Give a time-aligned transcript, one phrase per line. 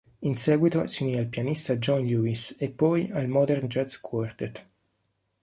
[0.21, 4.67] In seguito si unì al pianista John Lewis e poi al Modern Jazz Quartet.